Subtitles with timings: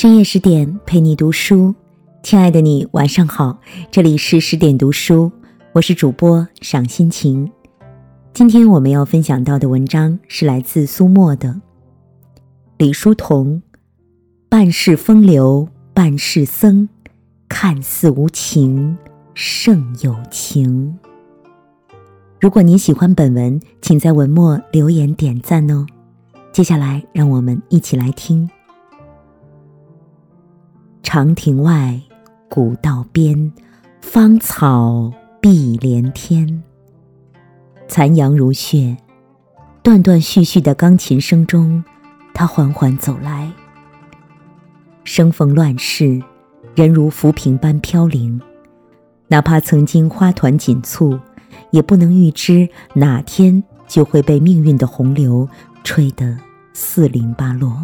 [0.00, 1.74] 深夜十点陪你读书，
[2.22, 3.58] 亲爱的你晚上好，
[3.90, 5.32] 这里是十点读书，
[5.72, 7.50] 我是主播赏心情。
[8.32, 11.60] 今天我们要分享到的文章是来自苏沫的
[12.76, 13.60] 李叔同，
[14.48, 16.88] 半是风流，半是僧，
[17.48, 18.96] 看似无情，
[19.34, 20.96] 胜有情。
[22.40, 25.84] 如果您喜欢本文，请在文末留言点赞哦。
[26.52, 28.48] 接下来，让我们一起来听。
[31.10, 31.98] 长亭外，
[32.50, 33.50] 古道边，
[34.02, 36.62] 芳草碧连天。
[37.88, 38.94] 残阳如血，
[39.82, 41.82] 断断续续的钢琴声中，
[42.34, 43.50] 他缓缓走来。
[45.02, 46.22] 生逢乱世，
[46.74, 48.38] 人如浮萍般飘零，
[49.28, 51.18] 哪怕曾经花团锦簇，
[51.70, 55.48] 也不能预知哪天就会被命运的洪流
[55.82, 56.36] 吹得
[56.74, 57.74] 四零八落。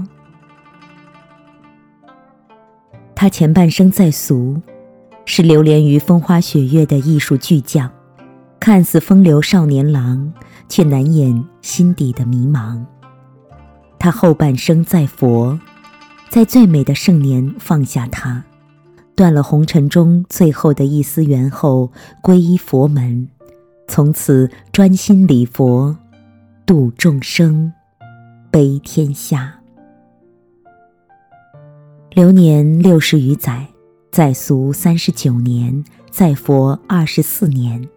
[3.17, 4.61] 他前半生在俗，
[5.25, 7.91] 是流连于风花雪月的艺术巨匠，
[8.59, 10.33] 看似风流少年郎，
[10.69, 12.85] 却难掩心底的迷茫。
[13.99, 15.59] 他后半生在佛，
[16.29, 18.45] 在最美的盛年放下他，
[19.15, 21.91] 断了红尘中最后的一丝缘后，
[22.23, 23.29] 皈依佛门，
[23.89, 25.97] 从此专心礼佛，
[26.67, 27.73] 度众生，
[28.51, 29.55] 悲天下。
[32.15, 33.67] 流年六十余载，
[34.13, 37.89] 在俗三十九年，在佛二十四年，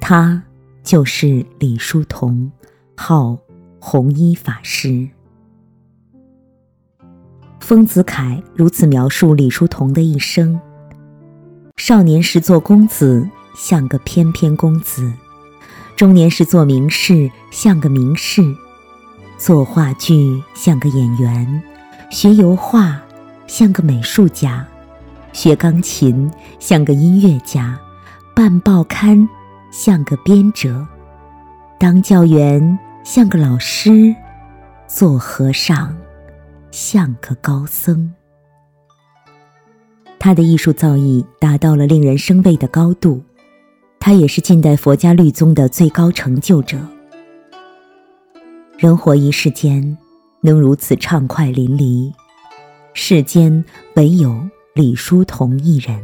[0.00, 0.40] 他
[0.84, 2.52] 就是李叔同，
[2.94, 3.36] 号
[3.80, 5.08] 弘一法师。
[7.58, 10.60] 丰子恺如此描述李叔同的一生：
[11.76, 15.12] 少年时做公子，像个翩翩公子；
[15.96, 18.44] 中年时做名士，像个名士；
[19.36, 21.60] 做话剧，像个演员；
[22.12, 23.02] 学油画。
[23.50, 24.64] 像个美术家，
[25.32, 26.30] 学钢琴
[26.60, 27.76] 像个音乐家，
[28.32, 29.28] 办报刊
[29.72, 30.86] 像个编者，
[31.76, 34.14] 当教员像个老师，
[34.86, 35.92] 做和尚
[36.70, 38.14] 像个高僧。
[40.20, 43.20] 他的艺术造诣达到了令人生畏的高度，
[43.98, 46.78] 他也是近代佛家律宗的最高成就者。
[48.78, 49.98] 人活一世间，
[50.40, 52.12] 能如此畅快淋漓。
[53.02, 53.64] 世间
[53.96, 54.38] 唯有
[54.74, 55.98] 李叔同一人。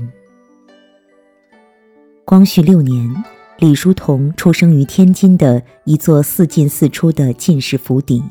[2.25, 3.15] 光绪六年，
[3.59, 8.25] 李叔同出生于天津的一座四进四出的进士府邸，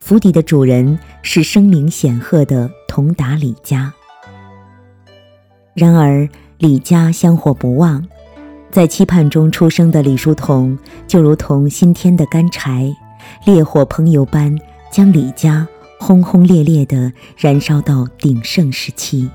[0.00, 3.94] 府邸的主人是声名显赫的同达李家。
[5.72, 8.04] 然而李家香火不旺，
[8.72, 10.76] 在期盼中出生的李叔同
[11.06, 12.92] 就如同新添的干柴，
[13.46, 14.58] 烈火烹油般
[14.90, 15.64] 将李家。
[16.02, 19.30] 轰轰烈烈地燃烧到鼎盛时期。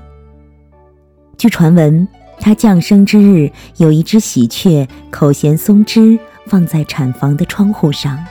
[1.38, 2.06] 据传闻，
[2.38, 8.22] 他降生之日，有一只喜鹊口衔松枝放在产房的窗户上。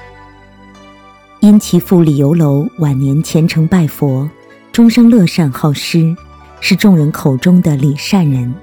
[1.39, 4.29] 因其父李由楼晚年虔诚拜佛，
[4.71, 6.15] 终生乐善好施，
[6.61, 8.53] 是众人口中的李善人，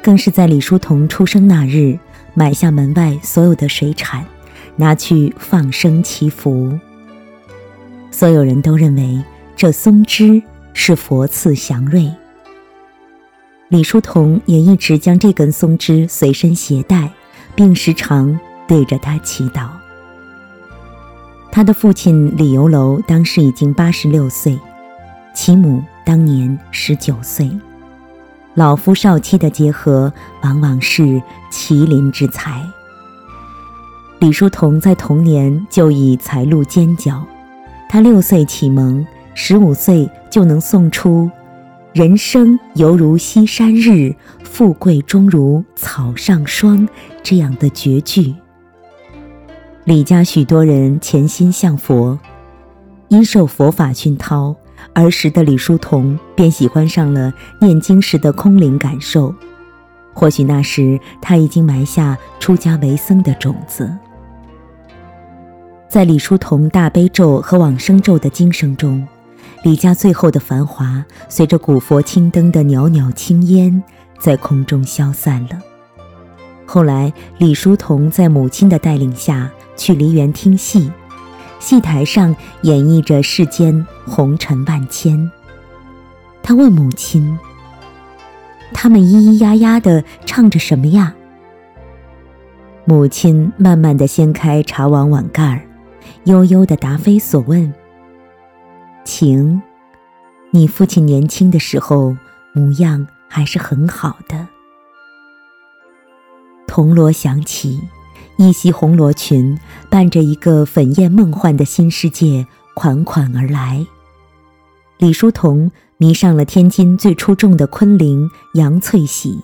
[0.00, 1.98] 更是在李叔同出生那日
[2.32, 4.24] 买下门外所有的水产，
[4.76, 6.78] 拿去放生祈福。
[8.18, 9.22] 所有人都认为
[9.54, 12.10] 这松枝是佛赐祥瑞。
[13.68, 17.12] 李叔同也一直将这根松枝随身携带，
[17.54, 19.68] 并时常对着它祈祷。
[21.52, 24.58] 他的父亲李由楼当时已经八十六岁，
[25.34, 27.50] 其母当年十九岁，
[28.54, 30.10] 老夫少妻的结合
[30.42, 31.20] 往往是
[31.52, 32.62] 麒麟之才。
[34.20, 37.22] 李叔同在童年就已财路尖角。
[37.88, 41.30] 他六岁启蒙，十五岁就能诵出
[41.94, 46.86] “人生犹如西山日，富贵终如草上霜”
[47.22, 48.34] 这样的绝句。
[49.84, 52.18] 李家许多人潜心向佛，
[53.08, 54.54] 因受佛法熏陶，
[54.94, 59.32] 儿时的李叔同便喜欢上了念经时的空灵感受。
[60.12, 63.90] 或许那时他已经埋下出家为僧的种子。
[65.88, 69.06] 在李叔同大悲咒和往生咒的经声中，
[69.62, 73.82] 李家最后的繁华随着古佛青灯的袅袅青烟
[74.18, 75.58] 在空中消散了。
[76.66, 80.90] 后来，李叔同在母亲的带领下去梨园听戏，
[81.60, 85.30] 戏台上演绎着世间红尘万千。
[86.42, 87.38] 他问母亲
[88.74, 91.14] ：“他们咿咿呀呀的唱着什么呀？”
[92.84, 95.62] 母亲慢慢的掀开茶碗碗盖儿。
[96.26, 97.72] 悠悠的答非所问。
[99.04, 99.62] 晴，
[100.50, 102.16] 你父亲年轻的时候
[102.52, 104.46] 模样还是很好的。”
[106.66, 107.80] 铜锣响起，
[108.38, 109.58] 一袭红罗裙
[109.88, 112.44] 伴着一个粉艳梦幻的新世界
[112.74, 113.86] 款款而来。
[114.98, 119.40] 李叔同迷上了天津最出众的昆凌杨翠喜，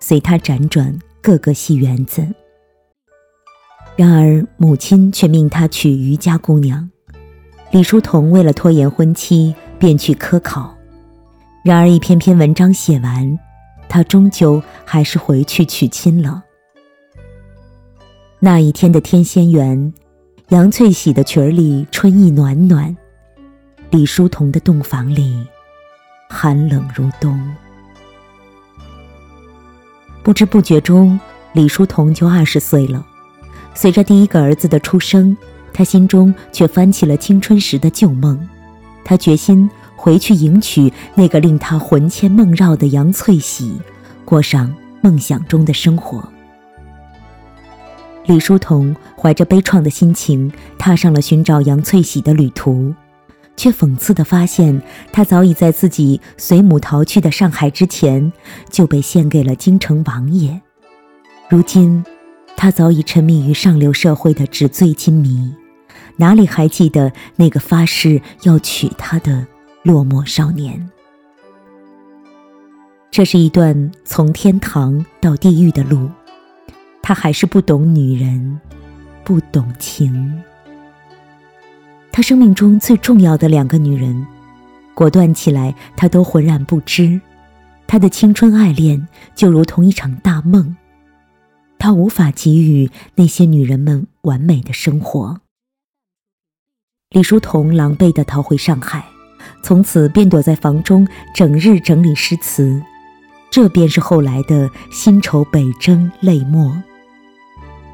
[0.00, 2.26] 随他辗转各个戏园子。
[3.96, 6.90] 然而母亲却命他娶余家姑娘。
[7.70, 10.76] 李叔同为了拖延婚期，便去科考。
[11.64, 13.38] 然而一篇篇文章写完，
[13.88, 16.42] 他终究还是回去娶亲了。
[18.38, 19.92] 那一天的天仙园，
[20.50, 22.94] 杨翠喜的裙儿里春意暖暖，
[23.90, 25.44] 李叔同的洞房里
[26.28, 27.36] 寒冷如冬。
[30.22, 31.18] 不知不觉中，
[31.54, 33.04] 李叔同就二十岁了。
[33.76, 35.36] 随着第一个儿子的出生，
[35.70, 38.48] 他心中却翻起了青春时的旧梦。
[39.04, 43.74] 他决心回去迎娶那个令他魂牵梦绕的杨翠喜，
[44.24, 46.26] 过上梦想中的生活。
[48.24, 52.92] 李叔同怀着悲怆的心情，踏上了寻找杨翠喜的旅途，
[53.58, 54.80] 却讽刺地发现，
[55.12, 58.32] 他早已在自己随母逃去的上海之前，
[58.70, 60.60] 就被献给了京城王爷。
[61.48, 62.02] 如今，
[62.56, 65.54] 他早已沉迷于上流社会的纸醉金迷，
[66.16, 69.46] 哪里还记得那个发誓要娶她的
[69.82, 70.88] 落寞少年？
[73.10, 76.10] 这是一段从天堂到地狱的路。
[77.02, 78.60] 他还是不懂女人，
[79.22, 80.42] 不懂情。
[82.10, 84.26] 他生命中最重要的两个女人，
[84.92, 87.20] 果断起来他都浑然不知。
[87.86, 89.06] 他的青春爱恋
[89.36, 90.76] 就如同一场大梦，
[91.78, 95.40] 他无法给予那些女人们完美的生活。
[97.10, 99.06] 李叔同狼狈地逃回上海，
[99.62, 102.82] 从此便躲在房中，整日整理诗词。
[103.50, 106.82] 这便是后来的辛愁北征泪墨。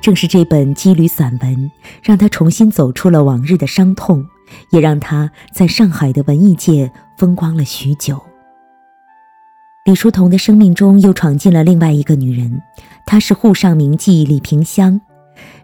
[0.01, 1.71] 正是这本羁旅散文，
[2.03, 4.27] 让他重新走出了往日的伤痛，
[4.71, 8.21] 也让他在上海的文艺界风光了许久。
[9.85, 12.63] 李叔同的生命中又闯进了另外一个女人，
[13.07, 15.01] 她是沪上名妓李萍香。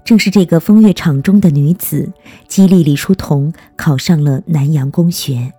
[0.05, 2.11] 正是这个风月场中的女子，
[2.47, 5.53] 激励李叔同考上了南洋公学。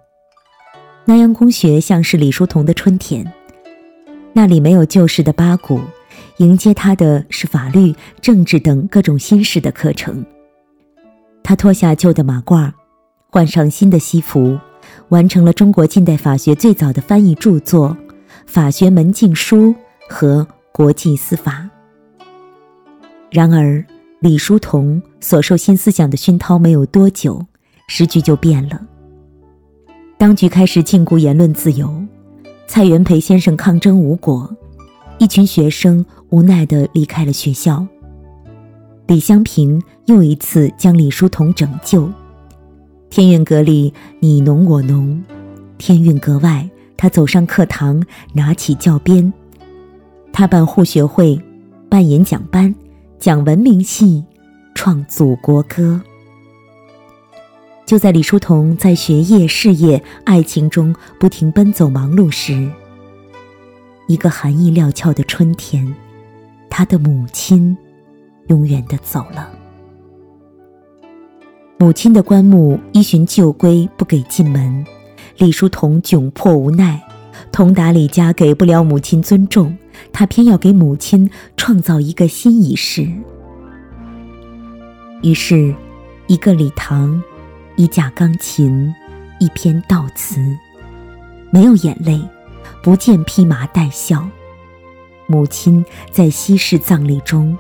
[1.06, 3.32] 南洋公学像是李叔同的春天，
[4.34, 5.80] 那里没有旧时的八股。
[6.38, 10.26] 迎接他的是法律、政治等各种新式的课程。
[11.44, 12.72] 他脱下旧的马褂，
[13.30, 14.58] 换上新的西服，
[15.10, 17.90] 完成了中国近代法学最早的翻译著作
[18.46, 19.68] 《法学门径书》
[20.10, 21.52] 和《国际司法》。
[23.32, 23.86] 然而，
[24.20, 27.46] 李叔同所受新思想的熏陶没有多久，
[27.88, 28.82] 时局就变了。
[30.18, 31.94] 当局开始禁锢言论自由，
[32.68, 34.50] 蔡元培先生抗争无果。
[35.20, 37.86] 一群学生无奈地离开了学校。
[39.06, 42.10] 李香平又一次将李叔同拯救。
[43.10, 45.24] 天韵阁里你侬我侬，
[45.78, 48.04] 天韵阁外，他走上课堂，
[48.34, 49.32] 拿起教鞭。
[50.32, 51.40] 他办护学会，
[51.90, 52.74] 办演讲班，
[53.20, 54.24] 讲文明戏，
[54.74, 56.00] 创祖国歌。
[57.86, 62.72] 就在李叔同在学业、事业、爱情中不停奔走忙碌时，
[64.08, 65.94] 一个寒意料峭的春天，
[66.70, 67.78] 他的母亲
[68.48, 69.50] 永远的走了。
[71.78, 74.86] 母亲的棺木依循旧规不给进门，
[75.38, 77.02] 李叔同窘迫无奈。
[77.52, 79.76] 同达里家给不了母亲尊重，
[80.12, 83.08] 他偏要给母亲创造一个新仪式。
[85.22, 85.74] 于是，
[86.28, 87.22] 一个礼堂，
[87.76, 88.94] 一架钢琴，
[89.40, 90.40] 一篇悼词，
[91.52, 92.22] 没有眼泪。
[92.82, 94.26] 不见披麻戴孝，
[95.28, 97.58] 母亲在西式葬礼中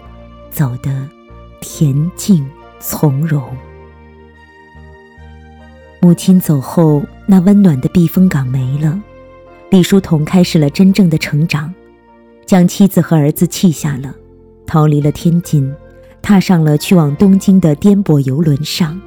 [0.49, 0.89] 走得
[1.61, 3.43] 恬静从容。
[5.99, 8.97] 母亲走后，那温暖的避风港没了，
[9.69, 11.73] 李叔同开始了真正的成长，
[12.49, 14.11] 将妻子和儿子弃下了，
[14.65, 15.71] 逃离了天津，
[16.19, 18.99] 踏上了去往东京的颠簸游轮上。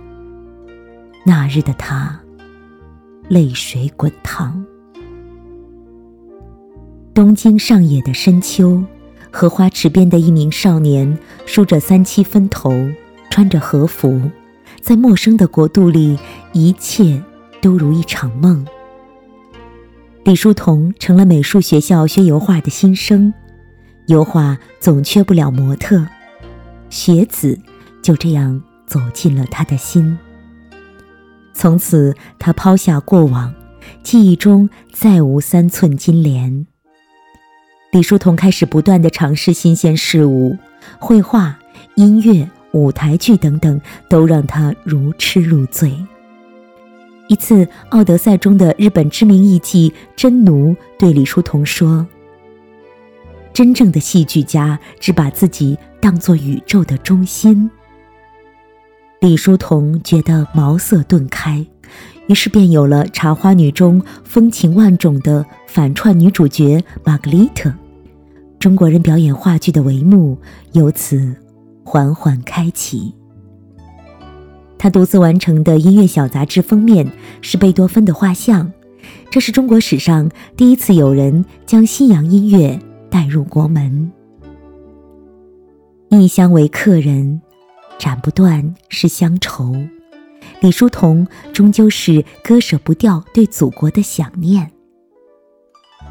[1.26, 2.20] 那日的他，
[3.26, 4.64] 泪水滚烫。
[7.12, 8.80] 东京上野的深秋，
[9.32, 12.72] 荷花池边的一名少年梳着三七分头，
[13.28, 14.20] 穿着和服，
[14.80, 16.16] 在陌生的国度里，
[16.52, 17.20] 一切
[17.60, 18.64] 都如一场梦。
[20.24, 23.34] 李叔同成了美术学校学油画的新生，
[24.06, 26.06] 油画总缺不了模特，
[26.90, 27.58] 学子
[28.02, 30.16] 就这样走进了他的心。
[31.52, 33.52] 从此，他抛下过往，
[34.04, 36.68] 记忆中再无三寸金莲。
[37.90, 40.56] 李叔同开始不断的尝试新鲜事物，
[41.00, 41.58] 绘画、
[41.96, 45.92] 音乐、舞台剧等等，都让他如痴如醉。
[47.32, 52.06] 一次，《奥德赛》中的日本知名艺妓真奴对李叔同说
[53.54, 57.70] ：“真正的戏剧家只把自己当作宇宙的中心。”
[59.20, 61.64] 李叔同觉得茅塞顿开，
[62.26, 67.72] 于是便有了《茶花女》中风情万种的反串女主角玛格丽特。
[68.58, 70.36] 中国人表演话剧的帷幕
[70.72, 71.34] 由此
[71.82, 73.14] 缓缓开启。
[74.82, 77.08] 他独自完成的音乐小杂志封面
[77.40, 78.72] 是贝多芬的画像，
[79.30, 82.76] 这是中国史上第一次有人将西洋音乐
[83.08, 84.10] 带入国门。
[86.08, 87.40] 异乡为客人。
[87.96, 89.72] 斩不断是乡愁，
[90.58, 94.68] 李叔同终究是割舍不掉对祖国的想念。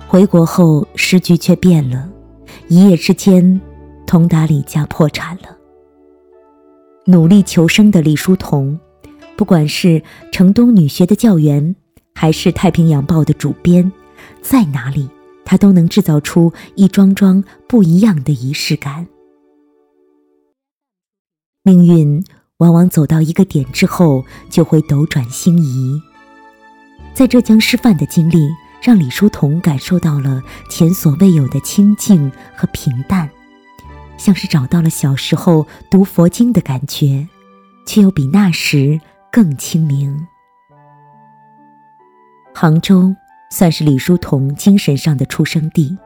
[0.08, 2.10] 回国后，诗局却变了，
[2.70, 3.60] 一夜之间，
[4.08, 5.61] 佟达里家破产了。
[7.06, 8.80] 努力求生的李叔同，
[9.36, 11.76] 不管是城东女学的教员，
[12.14, 13.92] 还是《太平洋报》的主编，
[14.42, 15.10] 在哪里，
[15.44, 19.08] 他都能制造出一桩桩不一样的仪式感。
[21.64, 22.24] 命运
[22.58, 26.00] 往往走到一个点之后，就会斗转星移。
[27.14, 28.48] 在浙江师范的经历，
[28.82, 33.30] 让李叔同感受到了前所未有的清静和平淡，
[34.22, 37.28] 像是找到了小时候读佛经的感觉，
[37.88, 39.02] 却又比那时
[39.32, 40.28] 更清明。
[42.54, 43.16] 杭州
[43.50, 45.98] 算是李叔同精神上的出生地，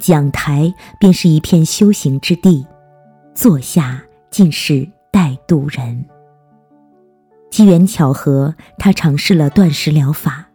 [0.00, 2.66] 讲台便是一片修行之地，
[3.36, 4.02] 坐下。
[4.32, 6.06] 尽是带渡人。
[7.52, 10.46] 机缘巧合，他尝试了断食疗法，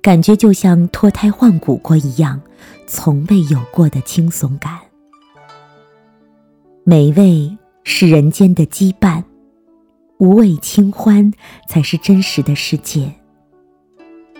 [0.00, 2.40] 感觉就像脱胎换骨过一样，
[2.86, 4.78] 从未有过的轻松感。
[6.88, 9.24] 美味是人间的羁绊，
[10.18, 11.32] 无味清欢
[11.68, 13.12] 才是真实的世界。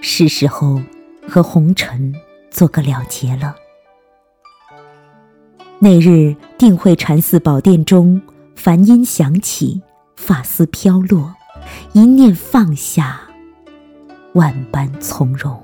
[0.01, 0.81] 是时候
[1.27, 2.15] 和红尘
[2.49, 3.57] 做个了结了。
[5.81, 8.23] 那日定慧禅寺宝殿中。
[8.55, 9.83] 梵音响起，
[10.17, 11.35] 发丝飘落，
[11.93, 13.21] 一念放下，
[14.33, 15.63] 万般从容。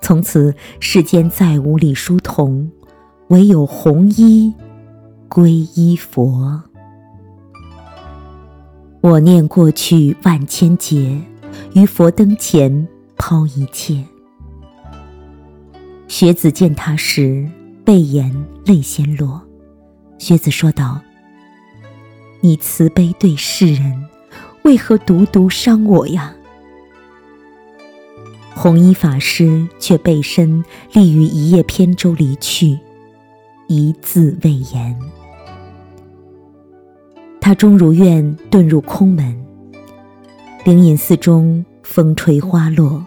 [0.00, 2.70] 从此世间再无李叔同，
[3.28, 4.52] 唯有红衣
[5.30, 5.46] 皈
[5.76, 6.60] 依佛。
[9.00, 11.16] 我念过去万千劫，
[11.72, 14.04] 于佛灯前抛一切。
[16.08, 17.48] 学子见他时，
[17.86, 19.40] 泪眼泪先落。
[20.18, 21.00] 学子说道。
[22.40, 24.04] 你慈悲对世人，
[24.64, 26.34] 为何独独伤我呀？
[28.56, 32.78] 弘一法师却背身立于一叶扁舟离去，
[33.68, 34.98] 一字未言。
[37.40, 39.36] 他终如愿遁入空门。
[40.64, 43.04] 灵隐寺中风吹花落，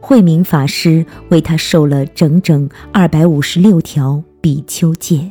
[0.00, 5.30] 慧明法师为他受了整整二百五十六条比丘戒。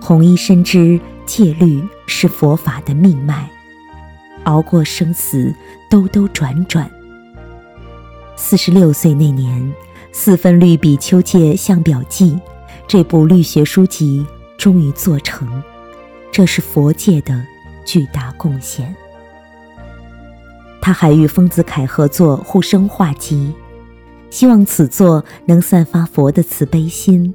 [0.00, 1.00] 弘一深知。
[1.26, 3.50] 戒律是佛法的命脉，
[4.44, 5.52] 熬过生死，
[5.90, 6.88] 兜兜转转。
[8.36, 9.60] 四十六岁那年，
[10.12, 12.34] 《四分律比丘戒相表记》
[12.86, 14.24] 这部律学书籍
[14.56, 15.60] 终于做成，
[16.36, 17.42] 这是佛界的
[17.86, 18.94] 巨大贡献。
[20.82, 23.54] 他还与丰子恺合作《护生画集》，
[24.30, 27.34] 希望此作能散发佛的慈悲心。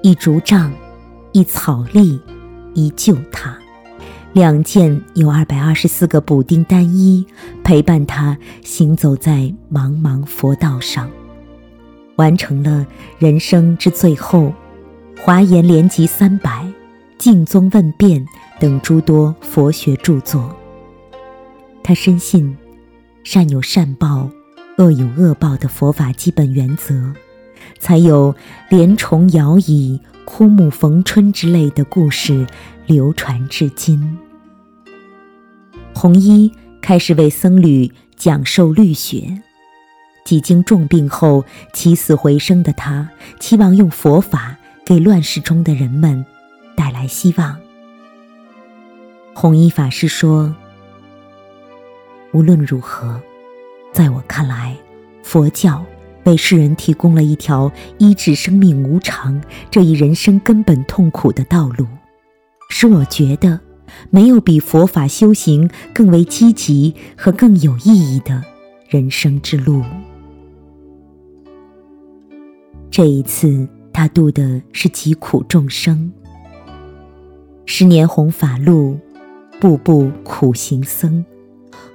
[0.00, 0.72] 一竹杖。
[1.32, 2.20] 一草笠，
[2.72, 3.58] 一旧塔，
[4.32, 7.26] 两件有二百二十四个补丁单衣，
[7.62, 11.10] 陪伴他行走在茫茫佛道上，
[12.14, 12.86] 完成了
[13.18, 14.50] 人生之最后，
[15.20, 16.66] 华严连集三百，
[17.18, 18.24] 净宗问辩
[18.58, 20.54] 等诸多佛学著作。
[21.82, 22.56] 他深信，
[23.24, 24.28] 善有善报，
[24.78, 27.12] 恶有恶报的佛法基本原则，
[27.78, 28.34] 才有
[28.68, 30.00] 莲虫摇椅。
[30.26, 32.44] 枯木逢春之类的故事
[32.84, 34.18] 流传至今。
[35.94, 39.40] 弘一开始为僧侣讲授律学，
[40.24, 43.08] 几经重病后起死回生的他，
[43.38, 46.26] 期望用佛法给乱世中的人们
[46.86, 47.58] 带来希望。
[49.34, 50.54] 弘一法师说
[52.32, 53.20] ：“无论如何，
[53.92, 54.76] 在我看来，
[55.24, 55.84] 佛教。”
[56.26, 59.40] 为世人提供了一条医治生命无常
[59.70, 61.86] 这一人生根本痛苦的道路，
[62.68, 63.60] 使我觉得
[64.10, 68.42] 没有比佛法修行更为积极和更有意义的
[68.88, 69.84] 人生之路。
[72.90, 76.12] 这一次，他度的是疾苦众生。
[77.68, 78.96] 十年弘法路，
[79.60, 81.22] 步步苦行僧。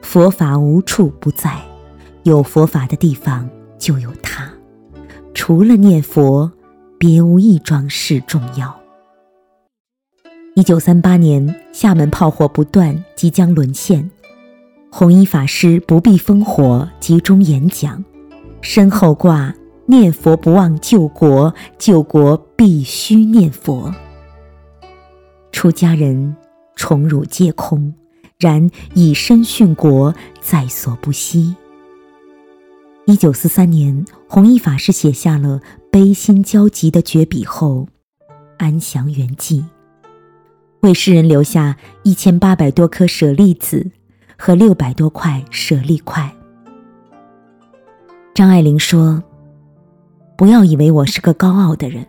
[0.02, 1.58] 佛法无处不在，
[2.24, 3.50] 有佛法的地方
[3.80, 4.52] 就有他。
[5.34, 6.52] 除了念佛，
[7.00, 8.78] 别无一桩事重要。
[10.56, 14.12] 一九三八年，厦门炮火不断，即将沦陷。
[14.92, 18.04] 弘一法师不避烽火，集中演讲，
[18.60, 19.54] 身后挂
[19.88, 23.90] “念佛不忘救国，救国必须念佛”。
[25.52, 26.36] 出家人
[26.76, 27.94] 宠辱皆空，
[28.40, 31.56] 然以身殉国在所不惜。
[33.06, 35.60] 一九四三年，弘一法师写下了
[35.92, 37.88] 悲心交集的绝笔后，
[38.58, 39.64] 安详圆寂，
[40.82, 43.92] 为世人留下一千八百多颗舍利子
[44.38, 46.34] 和六百多块舍利块。
[48.34, 49.22] 张爱玲说
[50.38, 52.06] ：“不要以为我是个高傲的人，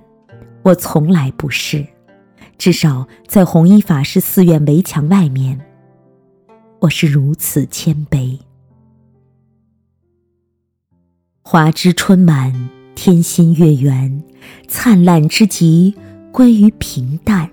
[0.63, 1.85] 我从来不是。”
[2.63, 5.61] 至少在弘一法师寺院围墙外面，
[6.79, 8.39] 我是如此谦卑。
[11.43, 14.23] 花枝春满，天心月圆，
[14.69, 15.93] 灿烂之极
[16.31, 17.51] 归于平淡。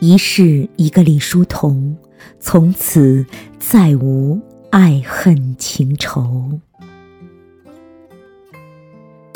[0.00, 1.96] 一世一个李叔同，
[2.38, 3.24] 从此
[3.58, 4.38] 再无
[4.70, 6.60] 爱恨情仇。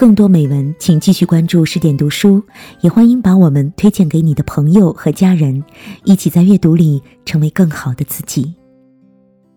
[0.01, 2.43] 更多美文，请继续关注十点读书，
[2.81, 5.63] 也欢迎把我们推荐给你的朋友和家人，
[6.05, 8.55] 一起在阅读里成为更好的自己。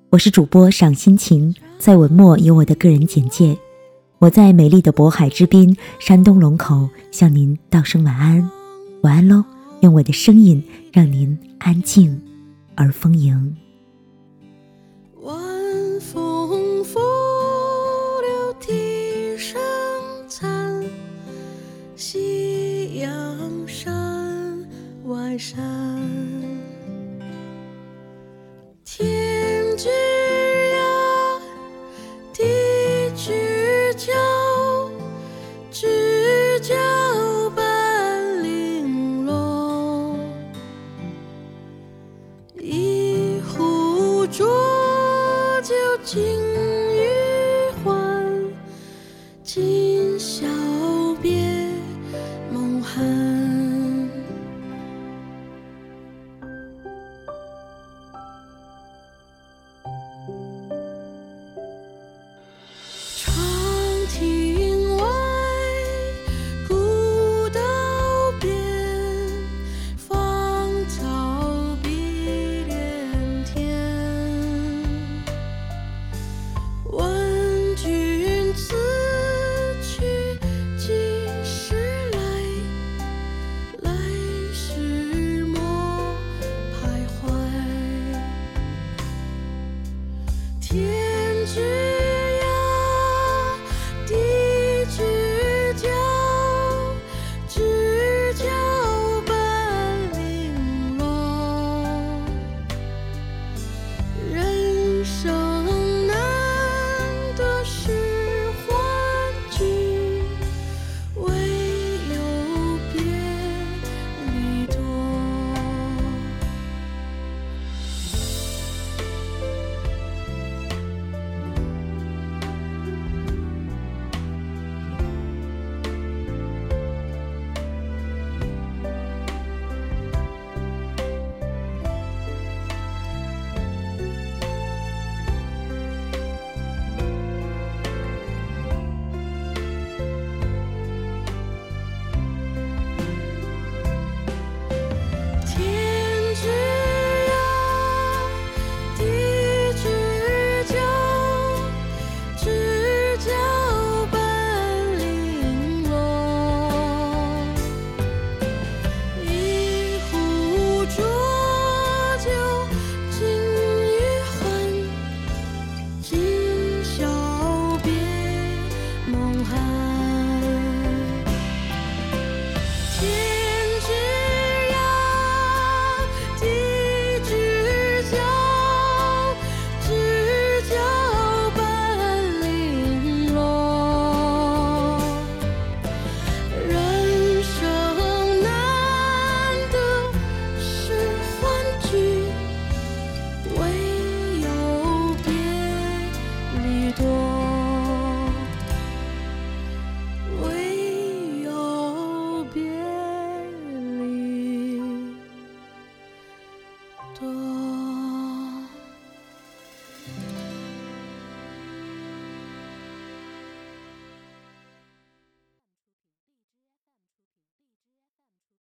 [0.09, 3.57] 我是主播赏心情，在文末有我的个人简介。
[4.19, 8.49] 我在美丽的渤海之滨，山东龙口，向您道声晚安，
[9.03, 9.45] 晚安喽！
[9.79, 12.21] 用我的声音让您安静
[12.75, 13.55] 而丰盈。